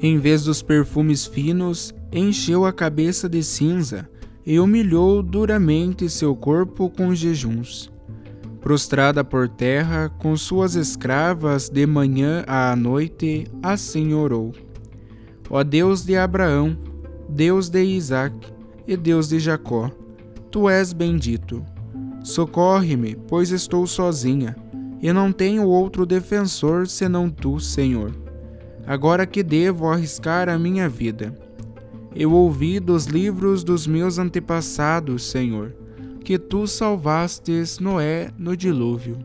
Em 0.00 0.18
vez 0.18 0.42
dos 0.42 0.60
perfumes 0.60 1.24
finos, 1.24 1.94
encheu 2.12 2.66
a 2.66 2.72
cabeça 2.72 3.28
de 3.28 3.44
cinza 3.44 4.10
e 4.44 4.58
humilhou 4.58 5.22
duramente 5.22 6.10
seu 6.10 6.34
corpo 6.34 6.90
com 6.90 7.14
jejuns. 7.14 7.92
prostrada 8.60 9.22
por 9.22 9.48
terra, 9.48 10.08
com 10.20 10.36
suas 10.36 10.74
escravas, 10.74 11.68
de 11.68 11.86
manhã 11.86 12.44
à 12.48 12.74
noite, 12.74 13.46
assim 13.62 14.14
orou: 14.14 14.52
Ó 15.48 15.62
Deus 15.62 16.04
de 16.04 16.16
Abraão, 16.16 16.76
Deus 17.28 17.68
de 17.68 17.84
Isaac 17.84 18.34
e 18.86 18.96
Deus 18.96 19.28
de 19.28 19.38
Jacó, 19.38 19.92
tu 20.50 20.68
és 20.68 20.92
bendito. 20.92 21.64
Socorre-me, 22.24 23.16
pois 23.28 23.50
estou 23.50 23.84
sozinha, 23.86 24.56
e 25.02 25.12
não 25.12 25.32
tenho 25.32 25.66
outro 25.66 26.06
defensor 26.06 26.86
senão 26.86 27.28
tu, 27.28 27.58
Senhor. 27.58 28.14
Agora 28.86 29.26
que 29.26 29.42
devo 29.42 29.88
arriscar 29.88 30.48
a 30.48 30.58
minha 30.58 30.88
vida. 30.88 31.36
Eu 32.14 32.32
ouvi 32.32 32.78
dos 32.78 33.06
livros 33.06 33.64
dos 33.64 33.86
meus 33.86 34.18
antepassados, 34.18 35.24
Senhor 35.24 35.74
que 36.22 36.38
tu 36.38 36.66
salvastes 36.66 37.78
Noé 37.78 38.30
no 38.38 38.56
dilúvio. 38.56 39.18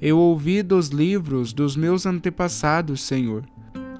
Eu 0.00 0.18
ouvi 0.18 0.62
dos 0.62 0.88
livros 0.88 1.52
dos 1.52 1.76
meus 1.76 2.04
antepassados, 2.04 3.00
Senhor, 3.00 3.44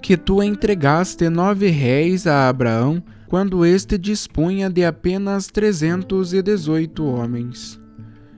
que 0.03 0.17
tu 0.17 0.43
entregaste 0.43 1.29
nove 1.31 1.69
réis 1.69 2.27
a 2.27 2.49
Abraão 2.49 3.03
quando 3.29 3.65
este 3.65 3.97
dispunha 3.97 4.69
de 4.69 4.85
apenas 4.85 5.47
trezentos 5.47 6.35
e 6.35 6.43
dezoito 6.43 7.05
homens. 7.05 7.81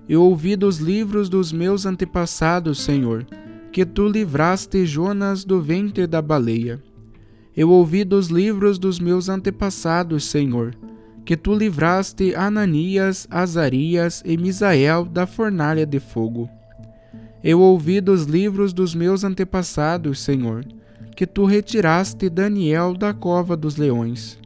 Eu 0.09 0.23
ouvi 0.23 0.57
dos 0.57 0.79
livros 0.79 1.29
dos 1.29 1.53
meus 1.53 1.85
antepassados, 1.85 2.81
Senhor, 2.81 3.27
que 3.71 3.85
tu 3.85 4.09
livraste 4.09 4.87
Jonas 4.87 5.45
do 5.45 5.61
ventre 5.61 6.07
da 6.07 6.23
baleia. 6.23 6.83
Eu 7.55 7.69
ouvi 7.69 8.05
dos 8.05 8.29
livros 8.29 8.79
dos 8.79 8.99
meus 8.99 9.29
antepassados, 9.29 10.25
Senhor, 10.25 10.75
que 11.27 11.37
tu 11.37 11.55
livraste 11.55 12.35
Ananias, 12.35 13.29
Azarias 13.31 14.23
e 14.25 14.39
Misael 14.39 15.05
da 15.05 15.27
fornalha 15.27 15.85
de 15.85 16.01
fogo. 16.01 16.49
Eu 17.45 17.61
ouvi 17.61 18.01
dos 18.01 18.25
livros 18.25 18.73
dos 18.73 18.95
meus 18.95 19.25
antepassados, 19.25 20.21
Senhor, 20.21 20.65
que 21.15 21.27
tu 21.27 21.45
retiraste 21.45 22.31
Daniel 22.31 22.95
da 22.95 23.13
cova 23.13 23.55
dos 23.55 23.77
leões. 23.77 24.39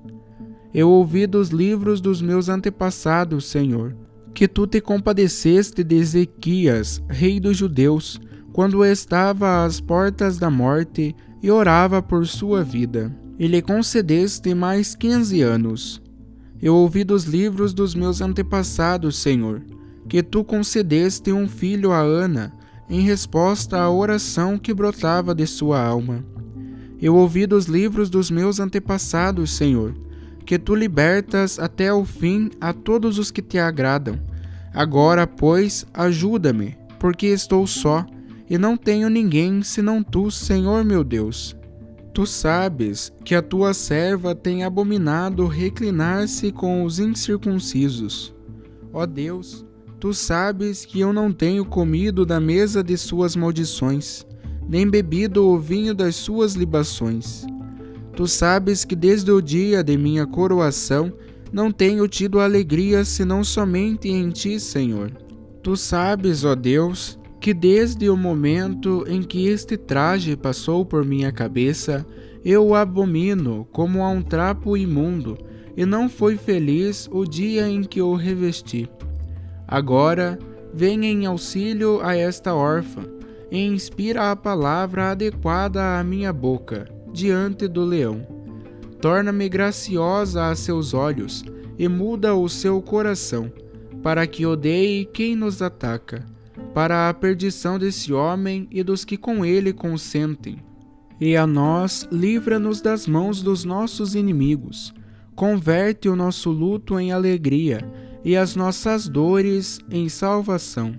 Eu 0.74 0.90
ouvi 0.90 1.24
dos 1.24 1.50
livros 1.50 2.00
dos 2.00 2.20
meus 2.20 2.48
antepassados, 2.48 3.46
Senhor, 3.46 3.94
que 4.34 4.48
tu 4.48 4.66
te 4.66 4.80
compadeceste 4.80 5.84
de 5.84 5.96
Ezequias, 5.96 7.02
rei 7.08 7.38
dos 7.38 7.56
judeus, 7.56 8.20
quando 8.52 8.84
estava 8.84 9.64
às 9.64 9.80
portas 9.80 10.38
da 10.38 10.50
morte 10.50 11.14
e 11.42 11.50
orava 11.50 12.02
por 12.02 12.26
sua 12.26 12.62
vida. 12.62 13.14
E 13.38 13.46
lhe 13.46 13.60
concedeste 13.60 14.54
mais 14.54 14.94
quinze 14.94 15.42
anos. 15.42 16.00
Eu 16.60 16.76
ouvi 16.76 17.02
dos 17.02 17.24
livros 17.24 17.72
dos 17.72 17.94
meus 17.94 18.20
antepassados, 18.20 19.16
Senhor, 19.18 19.62
que 20.08 20.22
tu 20.22 20.44
concedeste 20.44 21.32
um 21.32 21.48
filho 21.48 21.90
a 21.90 21.98
Ana, 21.98 22.52
em 22.88 23.00
resposta 23.00 23.78
à 23.78 23.90
oração 23.90 24.58
que 24.58 24.72
brotava 24.72 25.34
de 25.34 25.46
sua 25.46 25.82
alma. 25.82 26.24
Eu 27.00 27.16
ouvi 27.16 27.46
dos 27.46 27.66
livros 27.66 28.08
dos 28.08 28.30
meus 28.30 28.60
antepassados, 28.60 29.56
Senhor, 29.56 29.94
que 30.52 30.58
tu 30.58 30.74
libertas 30.74 31.58
até 31.58 31.90
o 31.94 32.04
fim 32.04 32.50
a 32.60 32.74
todos 32.74 33.18
os 33.18 33.30
que 33.30 33.40
te 33.40 33.58
agradam. 33.58 34.20
Agora, 34.74 35.26
pois, 35.26 35.86
ajuda-me, 35.94 36.76
porque 36.98 37.28
estou 37.28 37.66
só 37.66 38.04
e 38.50 38.58
não 38.58 38.76
tenho 38.76 39.08
ninguém 39.08 39.62
senão 39.62 40.02
tu, 40.02 40.30
Senhor 40.30 40.84
meu 40.84 41.02
Deus. 41.02 41.56
Tu 42.12 42.26
sabes 42.26 43.10
que 43.24 43.34
a 43.34 43.40
tua 43.40 43.72
serva 43.72 44.34
tem 44.34 44.62
abominado 44.62 45.46
reclinar-se 45.46 46.52
com 46.52 46.84
os 46.84 46.98
incircuncisos. 46.98 48.34
Ó 48.92 49.06
Deus, 49.06 49.64
tu 49.98 50.12
sabes 50.12 50.84
que 50.84 51.00
eu 51.00 51.14
não 51.14 51.32
tenho 51.32 51.64
comido 51.64 52.26
da 52.26 52.38
mesa 52.38 52.84
de 52.84 52.98
suas 52.98 53.34
maldições, 53.34 54.26
nem 54.68 54.86
bebido 54.86 55.48
o 55.48 55.58
vinho 55.58 55.94
das 55.94 56.14
suas 56.14 56.52
libações. 56.52 57.46
Tu 58.14 58.26
sabes 58.26 58.84
que 58.84 58.94
desde 58.94 59.30
o 59.30 59.40
dia 59.40 59.82
de 59.82 59.96
minha 59.96 60.26
coroação 60.26 61.12
não 61.52 61.70
tenho 61.70 62.06
tido 62.06 62.40
alegria 62.40 63.04
senão 63.04 63.42
somente 63.42 64.08
em 64.08 64.30
ti, 64.30 64.60
Senhor. 64.60 65.12
Tu 65.62 65.76
sabes, 65.76 66.44
ó 66.44 66.54
Deus, 66.54 67.18
que 67.40 67.54
desde 67.54 68.08
o 68.08 68.16
momento 68.16 69.04
em 69.08 69.22
que 69.22 69.46
este 69.46 69.76
traje 69.76 70.36
passou 70.36 70.84
por 70.84 71.04
minha 71.04 71.32
cabeça, 71.32 72.06
eu 72.44 72.66
o 72.66 72.74
abomino 72.74 73.66
como 73.72 74.02
a 74.02 74.08
um 74.08 74.22
trapo 74.22 74.76
imundo, 74.76 75.38
e 75.76 75.86
não 75.86 76.08
foi 76.08 76.36
feliz 76.36 77.08
o 77.10 77.24
dia 77.24 77.68
em 77.68 77.82
que 77.82 78.02
o 78.02 78.14
revesti. 78.14 78.88
Agora, 79.66 80.38
venha 80.72 81.08
em 81.08 81.26
auxílio 81.26 82.00
a 82.02 82.16
esta 82.16 82.54
órfã, 82.54 83.02
e 83.50 83.60
inspira 83.60 84.30
a 84.30 84.36
palavra 84.36 85.10
adequada 85.10 85.98
à 85.98 86.04
minha 86.04 86.32
boca, 86.32 86.88
diante 87.12 87.68
do 87.68 87.84
leão. 87.84 88.26
Torna-me 89.00 89.48
graciosa 89.48 90.48
a 90.48 90.54
seus 90.54 90.94
olhos, 90.94 91.44
e 91.78 91.88
muda 91.88 92.34
o 92.34 92.48
seu 92.48 92.80
coração, 92.80 93.52
para 94.02 94.26
que 94.26 94.46
odeie 94.46 95.04
quem 95.06 95.34
nos 95.34 95.60
ataca 95.60 96.24
para 96.74 97.08
a 97.08 97.14
perdição 97.14 97.78
desse 97.78 98.12
homem 98.12 98.66
e 98.70 98.82
dos 98.82 99.04
que 99.04 99.16
com 99.16 99.44
ele 99.44 99.72
consentem. 99.72 100.58
E 101.20 101.36
a 101.36 101.46
nós, 101.46 102.08
livra-nos 102.10 102.80
das 102.80 103.06
mãos 103.06 103.42
dos 103.42 103.64
nossos 103.64 104.14
inimigos. 104.14 104.92
Converte 105.34 106.08
o 106.08 106.16
nosso 106.16 106.50
luto 106.50 106.98
em 106.98 107.12
alegria 107.12 107.80
e 108.24 108.36
as 108.36 108.56
nossas 108.56 109.08
dores 109.08 109.80
em 109.90 110.08
salvação. 110.08 110.94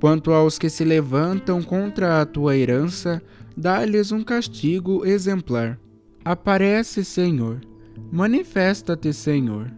Quanto 0.00 0.32
aos 0.32 0.58
que 0.58 0.68
se 0.68 0.84
levantam 0.84 1.62
contra 1.62 2.20
a 2.20 2.26
tua 2.26 2.56
herança, 2.56 3.22
dá-lhes 3.58 4.12
um 4.12 4.22
castigo 4.22 5.04
exemplar. 5.04 5.80
Aparece, 6.24 7.04
Senhor. 7.04 7.60
Manifesta-te, 8.12 9.12
Senhor. 9.12 9.72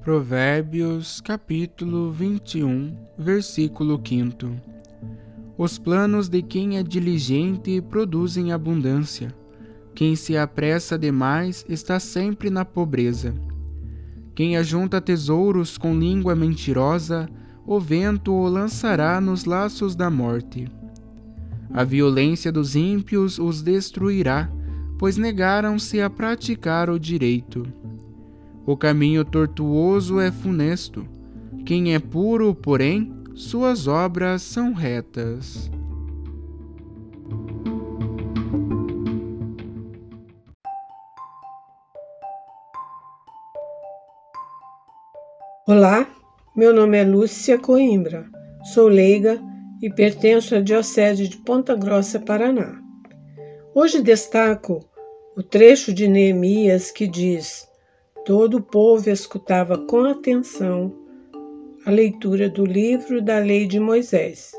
Provérbios 0.00 1.20
capítulo 1.20 2.12
21, 2.12 2.96
versículo 3.18 4.00
5 4.02 4.56
Os 5.58 5.78
planos 5.78 6.28
de 6.30 6.40
quem 6.40 6.78
é 6.78 6.82
diligente 6.82 7.82
produzem 7.82 8.52
abundância. 8.52 9.34
Quem 9.94 10.16
se 10.16 10.36
apressa 10.36 10.98
demais 10.98 11.66
está 11.68 12.00
sempre 12.00 12.48
na 12.48 12.64
pobreza. 12.64 13.34
Quem 14.36 14.58
ajunta 14.58 15.00
tesouros 15.00 15.78
com 15.78 15.98
língua 15.98 16.36
mentirosa, 16.36 17.26
o 17.66 17.80
vento 17.80 18.34
o 18.34 18.46
lançará 18.46 19.18
nos 19.18 19.46
laços 19.46 19.96
da 19.96 20.10
morte. 20.10 20.68
A 21.72 21.82
violência 21.82 22.52
dos 22.52 22.76
ímpios 22.76 23.38
os 23.38 23.62
destruirá, 23.62 24.52
pois 24.98 25.16
negaram-se 25.16 26.02
a 26.02 26.10
praticar 26.10 26.90
o 26.90 27.00
direito. 27.00 27.66
O 28.66 28.76
caminho 28.76 29.24
tortuoso 29.24 30.20
é 30.20 30.30
funesto. 30.30 31.06
Quem 31.64 31.94
é 31.94 31.98
puro, 31.98 32.54
porém, 32.54 33.10
suas 33.34 33.86
obras 33.86 34.42
são 34.42 34.74
retas. 34.74 35.70
Olá, 45.68 46.08
meu 46.54 46.72
nome 46.72 46.96
é 46.96 47.02
Lúcia 47.02 47.58
Coimbra, 47.58 48.24
sou 48.72 48.86
leiga 48.86 49.42
e 49.82 49.90
pertenço 49.90 50.54
à 50.54 50.60
Diocese 50.60 51.26
de 51.26 51.38
Ponta 51.38 51.74
Grossa, 51.74 52.20
Paraná. 52.20 52.80
Hoje 53.74 54.00
destaco 54.00 54.88
o 55.36 55.42
trecho 55.42 55.92
de 55.92 56.06
Neemias 56.06 56.92
que 56.92 57.08
diz: 57.08 57.68
Todo 58.24 58.58
o 58.58 58.62
povo 58.62 59.10
escutava 59.10 59.76
com 59.76 60.04
atenção 60.04 60.94
a 61.84 61.90
leitura 61.90 62.48
do 62.48 62.64
livro 62.64 63.20
da 63.20 63.40
lei 63.40 63.66
de 63.66 63.80
Moisés, 63.80 64.52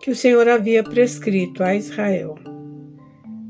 que 0.00 0.10
o 0.10 0.16
Senhor 0.16 0.48
havia 0.48 0.82
prescrito 0.82 1.62
a 1.62 1.74
Israel. 1.74 2.34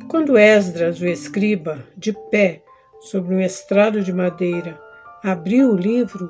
Quando 0.09 0.37
Esdras, 0.37 1.01
o 1.01 1.07
escriba, 1.07 1.87
de 1.97 2.13
pé 2.33 2.65
sobre 3.01 3.33
um 3.37 3.41
estrado 3.41 4.03
de 4.03 4.13
madeira, 4.13 4.77
abriu 5.23 5.71
o 5.71 5.77
livro, 5.77 6.29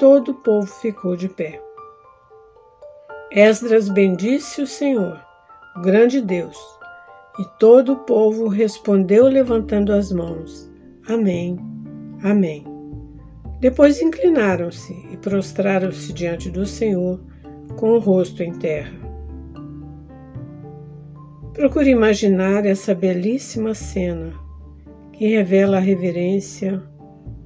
todo 0.00 0.32
o 0.32 0.34
povo 0.34 0.66
ficou 0.66 1.14
de 1.14 1.28
pé. 1.28 1.62
Esdras 3.30 3.88
bendisse 3.88 4.62
o 4.62 4.66
Senhor, 4.66 5.20
o 5.76 5.82
grande 5.82 6.20
Deus, 6.20 6.56
e 7.38 7.44
todo 7.60 7.92
o 7.92 7.96
povo 7.98 8.48
respondeu 8.48 9.26
levantando 9.26 9.92
as 9.92 10.10
mãos: 10.10 10.68
Amém 11.06 11.58
Amém. 12.22 12.64
Depois 13.60 14.00
inclinaram-se 14.00 14.94
e 15.10 15.16
prostraram-se 15.18 16.12
diante 16.12 16.50
do 16.50 16.64
Senhor 16.66 17.20
com 17.76 17.92
o 17.92 17.98
rosto 17.98 18.42
em 18.42 18.52
terra. 18.52 18.98
Procure 21.52 21.90
imaginar 21.90 22.64
essa 22.64 22.94
belíssima 22.94 23.74
cena 23.74 24.32
que 25.12 25.26
revela 25.26 25.76
a 25.76 25.80
reverência, 25.80 26.82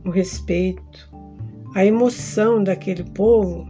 o 0.05 0.11
respeito, 0.11 1.14
a 1.75 1.85
emoção 1.85 2.63
daquele 2.63 3.03
povo 3.03 3.67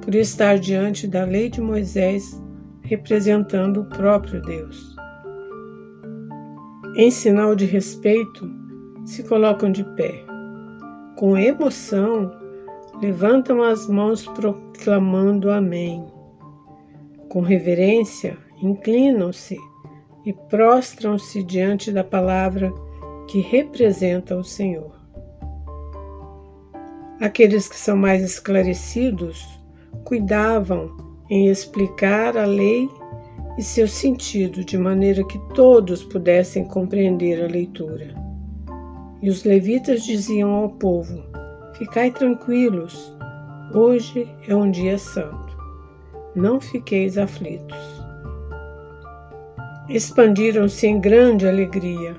por 0.00 0.14
estar 0.14 0.58
diante 0.58 1.06
da 1.06 1.24
lei 1.24 1.50
de 1.50 1.60
Moisés 1.60 2.42
representando 2.80 3.82
o 3.82 3.84
próprio 3.84 4.40
Deus. 4.40 4.96
Em 6.96 7.10
sinal 7.10 7.54
de 7.54 7.66
respeito, 7.66 8.50
se 9.04 9.22
colocam 9.22 9.70
de 9.70 9.84
pé. 9.96 10.24
Com 11.16 11.36
emoção, 11.36 12.32
levantam 13.02 13.62
as 13.62 13.86
mãos 13.86 14.26
proclamando 14.26 15.50
Amém. 15.50 16.06
Com 17.28 17.42
reverência, 17.42 18.38
inclinam-se 18.62 19.58
e 20.24 20.32
prostram-se 20.32 21.42
diante 21.42 21.92
da 21.92 22.02
palavra 22.02 22.72
que 23.28 23.40
representa 23.40 24.34
o 24.34 24.42
Senhor. 24.42 24.95
Aqueles 27.20 27.66
que 27.66 27.76
são 27.76 27.96
mais 27.96 28.22
esclarecidos 28.22 29.42
cuidavam 30.04 30.94
em 31.30 31.48
explicar 31.48 32.36
a 32.36 32.44
lei 32.44 32.88
e 33.56 33.62
seu 33.62 33.88
sentido 33.88 34.62
de 34.62 34.76
maneira 34.76 35.24
que 35.26 35.38
todos 35.54 36.04
pudessem 36.04 36.64
compreender 36.64 37.42
a 37.42 37.46
leitura. 37.46 38.14
E 39.22 39.30
os 39.30 39.44
levitas 39.44 40.04
diziam 40.04 40.50
ao 40.50 40.68
povo: 40.68 41.22
Ficai 41.78 42.10
tranquilos, 42.10 43.16
hoje 43.74 44.28
é 44.46 44.54
um 44.54 44.70
dia 44.70 44.98
santo. 44.98 45.56
Não 46.34 46.60
fiqueis 46.60 47.16
aflitos. 47.16 47.78
Expandiram-se 49.88 50.86
em 50.86 51.00
grande 51.00 51.48
alegria, 51.48 52.14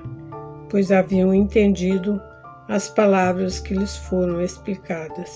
pois 0.68 0.90
haviam 0.90 1.32
entendido 1.32 2.20
as 2.68 2.88
palavras 2.88 3.60
que 3.60 3.74
lhes 3.74 3.96
foram 3.96 4.42
explicadas. 4.42 5.34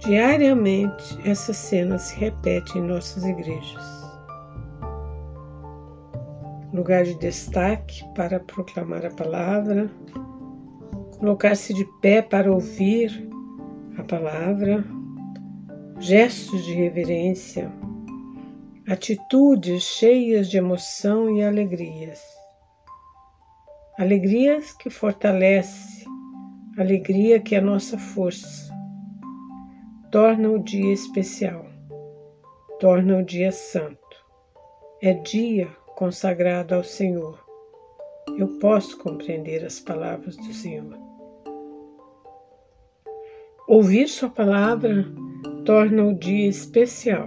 Diariamente, 0.00 1.18
essa 1.24 1.54
cena 1.54 1.98
se 1.98 2.14
repete 2.16 2.78
em 2.78 2.82
nossas 2.82 3.24
igrejas. 3.24 4.04
Lugar 6.74 7.04
de 7.04 7.14
destaque 7.18 8.04
para 8.14 8.38
proclamar 8.38 9.06
a 9.06 9.10
palavra, 9.10 9.90
colocar-se 11.18 11.72
de 11.72 11.86
pé 12.02 12.20
para 12.20 12.52
ouvir 12.52 13.26
a 13.96 14.02
palavra, 14.02 14.84
gestos 16.00 16.64
de 16.64 16.74
reverência, 16.74 17.72
atitudes 18.86 19.84
cheias 19.84 20.50
de 20.50 20.58
emoção 20.58 21.34
e 21.34 21.42
alegrias. 21.42 22.43
Alegrias 23.98 24.72
que 24.72 24.90
fortalece, 24.90 26.04
alegria 26.76 27.40
que 27.40 27.54
é 27.54 27.60
nossa 27.60 27.96
força 27.96 28.74
torna 30.14 30.48
o 30.48 30.60
dia 30.60 30.92
especial, 30.92 31.66
torna 32.78 33.18
o 33.18 33.22
dia 33.24 33.50
santo. 33.50 33.98
É 35.02 35.12
dia 35.12 35.66
consagrado 35.96 36.72
ao 36.72 36.84
Senhor. 36.84 37.44
Eu 38.38 38.46
posso 38.60 38.96
compreender 38.98 39.64
as 39.64 39.80
palavras 39.80 40.36
do 40.36 40.52
Senhor. 40.52 40.96
Ouvir 43.66 44.06
Sua 44.06 44.30
palavra 44.30 45.04
torna 45.64 46.04
o 46.04 46.14
dia 46.14 46.48
especial, 46.48 47.26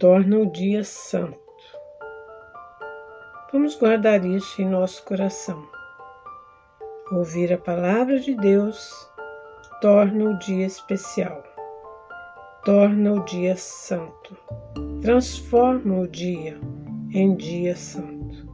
torna 0.00 0.40
o 0.40 0.50
dia 0.50 0.82
santo. 0.82 1.43
Vamos 3.54 3.76
guardar 3.76 4.24
isso 4.24 4.60
em 4.60 4.68
nosso 4.68 5.04
coração. 5.04 5.64
Ouvir 7.12 7.52
a 7.52 7.56
palavra 7.56 8.18
de 8.18 8.34
Deus 8.34 8.90
torna 9.80 10.24
o 10.24 10.38
dia 10.40 10.66
especial, 10.66 11.40
torna 12.64 13.12
o 13.12 13.24
dia 13.24 13.54
santo, 13.56 14.36
transforma 15.00 16.00
o 16.00 16.08
dia 16.08 16.58
em 17.12 17.36
dia 17.36 17.76
santo. 17.76 18.44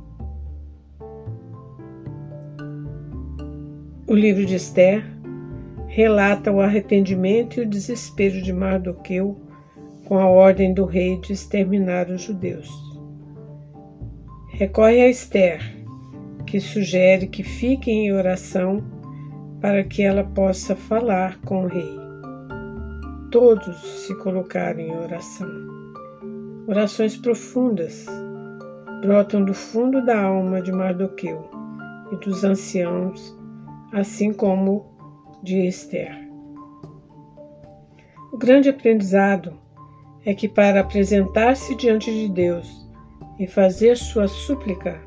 O 4.06 4.14
livro 4.14 4.44
de 4.44 4.56
Esther 4.56 5.02
relata 5.86 6.52
o 6.52 6.60
arrependimento 6.60 7.58
e 7.58 7.62
o 7.62 7.66
desespero 7.66 8.42
de 8.42 8.52
Mardoqueu 8.52 9.40
com 10.04 10.18
a 10.18 10.28
ordem 10.28 10.74
do 10.74 10.84
rei 10.84 11.18
de 11.22 11.32
exterminar 11.32 12.10
os 12.10 12.20
judeus. 12.20 12.89
Recorre 14.60 15.00
a 15.00 15.08
Esther, 15.08 15.58
que 16.46 16.60
sugere 16.60 17.26
que 17.28 17.42
fiquem 17.42 18.08
em 18.08 18.12
oração 18.12 18.84
para 19.58 19.82
que 19.82 20.02
ela 20.02 20.22
possa 20.22 20.76
falar 20.76 21.40
com 21.46 21.64
o 21.64 21.66
rei. 21.66 21.98
Todos 23.30 23.80
se 24.04 24.14
colocaram 24.16 24.78
em 24.78 24.94
oração. 24.94 25.48
Orações 26.68 27.16
profundas 27.16 28.04
brotam 29.00 29.46
do 29.46 29.54
fundo 29.54 30.04
da 30.04 30.24
alma 30.24 30.60
de 30.60 30.70
Mardoqueu 30.70 31.48
e 32.12 32.16
dos 32.16 32.44
anciãos, 32.44 33.34
assim 33.94 34.30
como 34.30 34.84
de 35.42 35.66
Esther. 35.66 36.14
O 38.30 38.36
grande 38.36 38.68
aprendizado 38.68 39.54
é 40.22 40.34
que 40.34 40.46
para 40.46 40.80
apresentar-se 40.80 41.74
diante 41.76 42.12
de 42.12 42.28
Deus 42.28 42.79
e 43.40 43.46
fazer 43.46 43.96
sua 43.96 44.28
súplica 44.28 45.00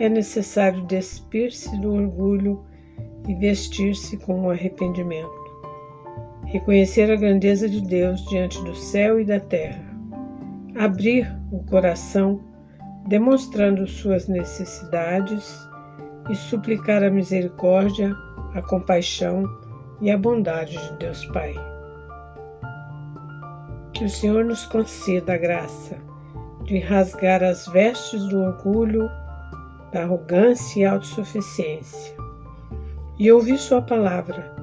é 0.00 0.08
necessário 0.08 0.84
despir-se 0.86 1.80
do 1.80 1.94
orgulho 1.94 2.64
e 3.28 3.34
vestir-se 3.36 4.16
com 4.16 4.42
o 4.42 4.50
arrependimento. 4.50 5.46
Reconhecer 6.46 7.10
a 7.12 7.16
grandeza 7.16 7.68
de 7.68 7.80
Deus 7.80 8.24
diante 8.26 8.60
do 8.64 8.74
céu 8.74 9.20
e 9.20 9.24
da 9.24 9.38
terra. 9.38 9.84
Abrir 10.76 11.32
o 11.52 11.62
coração, 11.64 12.42
demonstrando 13.06 13.86
suas 13.86 14.26
necessidades 14.26 15.56
e 16.28 16.34
suplicar 16.34 17.04
a 17.04 17.10
misericórdia, 17.10 18.12
a 18.52 18.62
compaixão 18.62 19.44
e 20.00 20.10
a 20.10 20.18
bondade 20.18 20.76
de 20.76 20.98
Deus 20.98 21.24
Pai. 21.26 21.54
Que 23.92 24.04
o 24.04 24.08
Senhor 24.08 24.44
nos 24.44 24.66
conceda 24.66 25.34
a 25.34 25.38
graça 25.38 26.15
de 26.66 26.78
rasgar 26.80 27.42
as 27.42 27.66
vestes 27.68 28.24
do 28.28 28.40
orgulho, 28.40 29.08
da 29.92 30.02
arrogância 30.02 30.80
e 30.80 30.84
autossuficiência 30.84 32.14
e 33.18 33.30
ouvir 33.32 33.56
Sua 33.58 33.80
palavra 33.80 34.54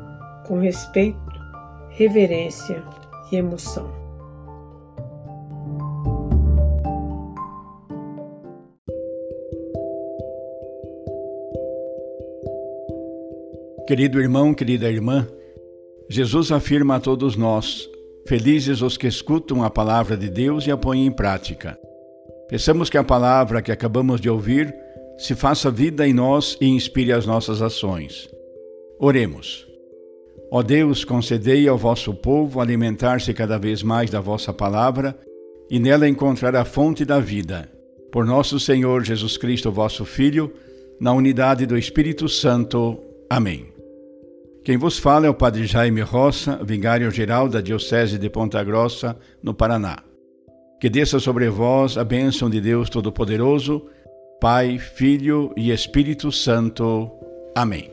com 0.46 0.60
respeito, 0.60 1.18
reverência 1.90 2.84
e 3.32 3.38
emoção. 3.38 3.90
Querido 13.88 14.20
irmão, 14.20 14.54
querida 14.54 14.90
irmã, 14.90 15.28
Jesus 16.10 16.52
afirma 16.52 16.96
a 16.96 17.00
todos 17.00 17.36
nós: 17.36 17.90
Felizes 18.26 18.82
os 18.82 18.98
que 18.98 19.08
escutam 19.08 19.64
a 19.64 19.70
palavra 19.70 20.16
de 20.16 20.30
Deus 20.30 20.68
e 20.68 20.72
a 20.72 20.78
põem 20.78 21.06
em 21.06 21.12
prática. 21.12 21.78
Pensamos 22.50 22.90
que 22.90 22.98
a 22.98 23.04
palavra 23.04 23.62
que 23.62 23.72
acabamos 23.72 24.20
de 24.20 24.30
ouvir 24.30 24.74
se 25.18 25.36
faça 25.36 25.72
vida 25.72 26.08
em 26.08 26.14
nós 26.14 26.58
e 26.60 26.68
inspire 26.68 27.12
as 27.12 27.26
nossas 27.26 27.62
ações. 27.62 28.30
Oremos. 29.00 29.68
Ó 30.52 30.62
Deus, 30.62 31.04
concedei 31.04 31.68
ao 31.68 31.78
vosso 31.78 32.14
povo 32.14 32.62
alimentar-se 32.62 33.34
cada 33.34 33.58
vez 33.58 33.82
mais 33.82 34.10
da 34.10 34.20
vossa 34.20 34.54
palavra 34.54 35.18
e 35.70 35.80
nela 35.80 36.08
encontrar 36.08 36.56
a 36.56 36.66
fonte 36.66 37.04
da 37.04 37.20
vida. 37.20 37.70
Por 38.12 38.26
nosso 38.26 38.60
Senhor 38.60 39.04
Jesus 39.04 39.38
Cristo, 39.38 39.72
vosso 39.72 40.06
Filho, 40.06 40.54
na 41.00 41.12
unidade 41.12 41.66
do 41.66 41.78
Espírito 41.78 42.30
Santo. 42.30 43.00
Amém. 43.30 43.74
Quem 44.64 44.78
vos 44.78 45.00
fala 45.00 45.26
é 45.26 45.30
o 45.30 45.34
Padre 45.34 45.66
Jaime 45.66 46.02
Roça, 46.02 46.60
vigário-geral 46.64 47.50
da 47.50 47.60
Diocese 47.60 48.18
de 48.18 48.30
Ponta 48.30 48.64
Grossa, 48.64 49.18
no 49.42 49.54
Paraná. 49.54 50.04
Que 50.84 50.90
desça 50.90 51.18
sobre 51.18 51.50
vós 51.50 51.98
a 51.98 52.04
bênção 52.04 52.50
de 52.50 52.60
Deus 52.60 52.90
Todo-Poderoso, 52.90 53.90
Pai, 54.42 54.78
Filho 54.78 55.54
e 55.56 55.72
Espírito 55.72 56.30
Santo. 56.30 57.10
Amém. 57.56 57.90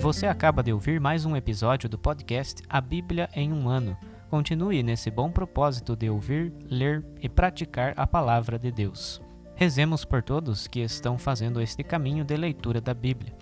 Você 0.00 0.26
acaba 0.26 0.62
de 0.62 0.72
ouvir 0.72 1.00
mais 1.00 1.24
um 1.24 1.34
episódio 1.34 1.88
do 1.88 1.98
podcast 1.98 2.62
A 2.68 2.80
Bíblia 2.80 3.28
em 3.34 3.52
um 3.52 3.68
Ano. 3.68 3.96
Continue 4.30 4.80
nesse 4.84 5.10
bom 5.10 5.28
propósito 5.28 5.96
de 5.96 6.08
ouvir, 6.08 6.52
ler 6.70 7.04
e 7.20 7.28
praticar 7.28 7.94
a 7.96 8.06
palavra 8.06 8.60
de 8.60 8.70
Deus. 8.70 9.20
Rezemos 9.56 10.04
por 10.04 10.22
todos 10.22 10.68
que 10.68 10.78
estão 10.78 11.18
fazendo 11.18 11.60
este 11.60 11.82
caminho 11.82 12.24
de 12.24 12.36
leitura 12.36 12.80
da 12.80 12.94
Bíblia. 12.94 13.41